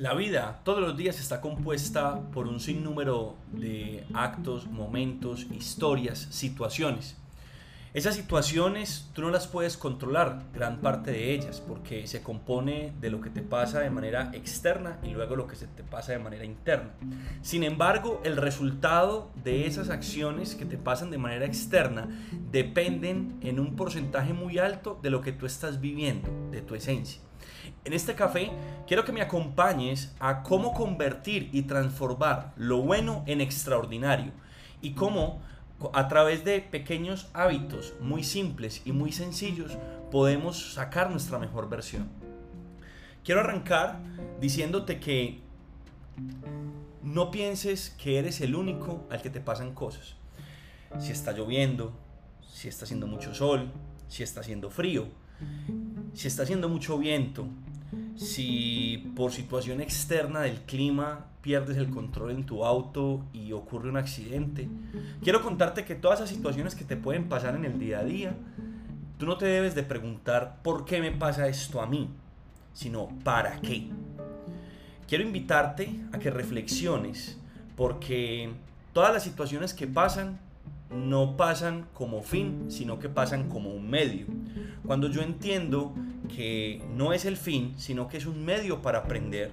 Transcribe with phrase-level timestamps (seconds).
[0.00, 7.18] La vida todos los días está compuesta por un sinnúmero de actos, momentos, historias, situaciones.
[7.92, 13.10] Esas situaciones tú no las puedes controlar, gran parte de ellas, porque se compone de
[13.10, 16.18] lo que te pasa de manera externa y luego lo que se te pasa de
[16.18, 16.92] manera interna.
[17.42, 22.08] Sin embargo, el resultado de esas acciones que te pasan de manera externa
[22.50, 27.20] dependen en un porcentaje muy alto de lo que tú estás viviendo, de tu esencia.
[27.84, 28.50] En este café
[28.86, 34.32] quiero que me acompañes a cómo convertir y transformar lo bueno en extraordinario
[34.82, 35.40] y cómo
[35.94, 39.78] a través de pequeños hábitos muy simples y muy sencillos
[40.10, 42.08] podemos sacar nuestra mejor versión.
[43.24, 43.98] Quiero arrancar
[44.40, 45.40] diciéndote que
[47.02, 50.16] no pienses que eres el único al que te pasan cosas.
[50.98, 51.92] Si está lloviendo,
[52.42, 53.70] si está haciendo mucho sol,
[54.08, 55.08] si está haciendo frío,
[56.12, 57.46] si está haciendo mucho viento,
[58.20, 63.96] si por situación externa del clima pierdes el control en tu auto y ocurre un
[63.96, 64.68] accidente.
[65.22, 68.34] Quiero contarte que todas esas situaciones que te pueden pasar en el día a día,
[69.16, 72.10] tú no te debes de preguntar por qué me pasa esto a mí,
[72.74, 73.88] sino para qué.
[75.08, 77.38] Quiero invitarte a que reflexiones
[77.74, 78.50] porque
[78.92, 80.38] todas las situaciones que pasan
[80.90, 84.26] no pasan como fin, sino que pasan como un medio.
[84.84, 85.94] Cuando yo entiendo
[86.34, 89.52] que no es el fin, sino que es un medio para aprender,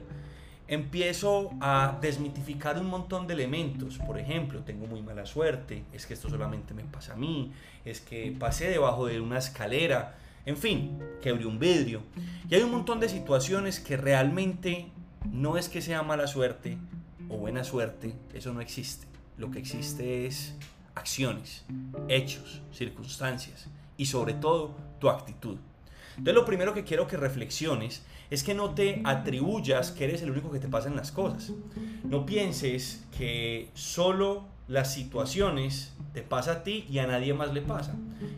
[0.68, 3.98] empiezo a desmitificar un montón de elementos.
[4.00, 7.52] Por ejemplo, tengo muy mala suerte, es que esto solamente me pasa a mí,
[7.86, 12.02] es que pasé debajo de una escalera, en fin, quebré un vidrio.
[12.50, 14.88] Y hay un montón de situaciones que realmente
[15.32, 16.78] no es que sea mala suerte
[17.30, 19.08] o buena suerte, eso no existe.
[19.38, 20.56] Lo que existe es
[20.98, 21.64] acciones,
[22.08, 23.68] hechos, circunstancias
[23.98, 25.58] y sobre todo tu actitud.
[26.12, 30.32] Entonces lo primero que quiero que reflexiones es que no te atribuyas que eres el
[30.32, 31.52] único que te pasan las cosas.
[32.04, 37.62] No pienses que solo las situaciones te pasa a ti y a nadie más le
[37.62, 37.96] pasa.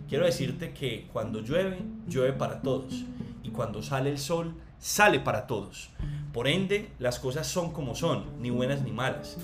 [0.08, 3.06] Quiero decirte que cuando llueve, llueve para todos
[3.44, 5.90] y cuando sale el sol, sale para todos.
[6.34, 9.38] Por ende, las cosas son como son, ni buenas ni malas.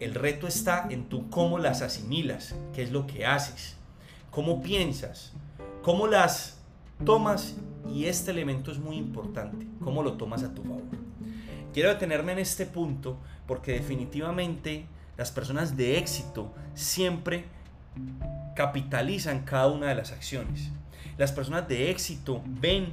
[0.00, 3.74] El reto está en tú cómo las asimilas, qué es lo que haces,
[4.30, 5.32] cómo piensas,
[5.82, 6.60] cómo las
[7.04, 7.56] tomas
[7.92, 10.82] y este elemento es muy importante, cómo lo tomas a tu favor.
[11.72, 14.86] Quiero detenerme en este punto porque definitivamente
[15.16, 17.46] las personas de éxito siempre
[18.54, 20.70] capitalizan cada una de las acciones.
[21.16, 22.92] Las personas de éxito ven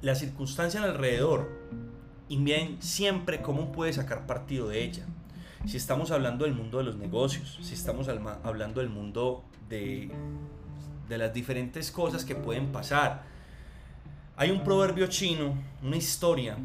[0.00, 1.50] la circunstancia alrededor
[2.30, 5.04] y ven siempre cómo puede sacar partido de ella
[5.64, 10.10] si estamos hablando del mundo de los negocios, si estamos hablando del mundo de,
[11.08, 13.22] de las diferentes cosas que pueden pasar.
[14.36, 16.58] Hay un proverbio chino, una historia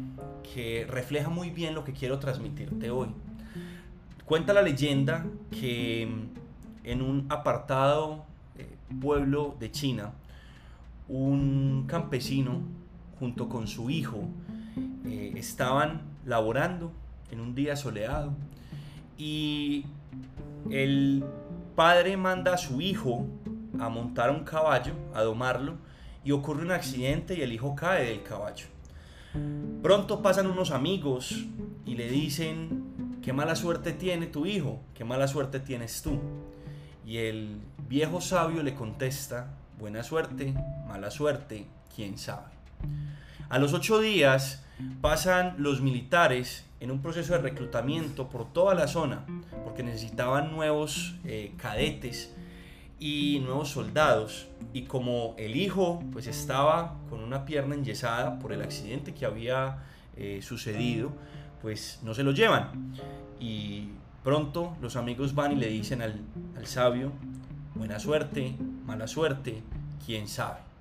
[0.54, 3.08] que refleja muy bien lo que quiero transmitirte hoy.
[4.26, 6.02] Cuenta la leyenda que
[6.84, 8.24] en un apartado
[8.56, 10.12] eh, pueblo de China,
[11.08, 12.60] un campesino
[13.18, 14.28] junto con su hijo
[15.06, 16.92] eh, estaban laborando
[17.30, 18.32] en un día soleado
[19.22, 19.84] y
[20.68, 21.24] el
[21.76, 23.28] padre manda a su hijo
[23.78, 25.76] a montar un caballo, a domarlo,
[26.24, 28.66] y ocurre un accidente y el hijo cae del caballo.
[29.80, 31.46] Pronto pasan unos amigos
[31.86, 36.18] y le dicen, qué mala suerte tiene tu hijo, qué mala suerte tienes tú.
[37.06, 40.52] Y el viejo sabio le contesta, buena suerte,
[40.88, 42.50] mala suerte, quién sabe.
[43.48, 44.64] A los ocho días
[45.00, 49.24] pasan los militares en un proceso de reclutamiento por toda la zona,
[49.64, 52.34] porque necesitaban nuevos eh, cadetes
[52.98, 54.48] y nuevos soldados.
[54.72, 59.78] Y como el hijo pues estaba con una pierna enyesada por el accidente que había
[60.16, 61.12] eh, sucedido,
[61.60, 62.94] pues no se lo llevan.
[63.38, 63.88] Y
[64.24, 66.20] pronto los amigos van y le dicen al,
[66.56, 67.12] al sabio,
[67.74, 69.62] buena suerte, mala suerte,
[70.04, 70.71] quién sabe.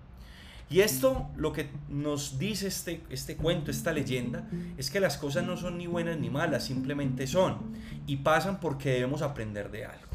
[0.72, 4.48] Y esto lo que nos dice este, este cuento, esta leyenda,
[4.78, 7.74] es que las cosas no son ni buenas ni malas, simplemente son.
[8.08, 10.08] Y pasan porque debemos aprender de algo.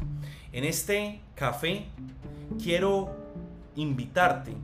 [0.51, 1.85] En este café
[2.61, 3.15] quiero
[3.75, 4.55] invitarte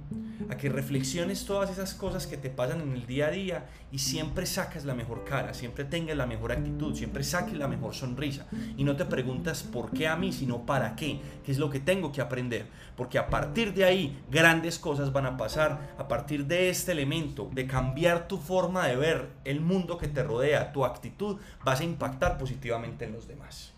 [0.50, 4.00] a que reflexiones todas esas cosas que te pasan en el día a día y
[4.00, 8.46] siempre sacas la mejor cara, siempre tengas la mejor actitud, siempre saques la mejor sonrisa.
[8.78, 11.80] Y no te preguntas por qué a mí, sino para qué, qué es lo que
[11.80, 16.46] tengo que aprender, porque a partir de ahí grandes cosas van a pasar, a partir
[16.46, 20.86] de este elemento, de cambiar tu forma de ver el mundo que te rodea, tu
[20.86, 23.74] actitud, vas a impactar positivamente en los demás.